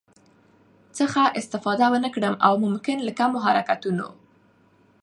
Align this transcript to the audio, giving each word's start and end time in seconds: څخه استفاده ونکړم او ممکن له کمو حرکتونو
څخه 0.97 1.21
استفاده 1.39 1.85
ونکړم 1.93 2.35
او 2.45 2.53
ممکن 2.65 2.97
له 3.07 3.11
کمو 3.19 3.37
حرکتونو 3.45 4.07